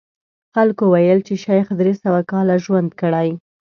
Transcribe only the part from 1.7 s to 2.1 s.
درې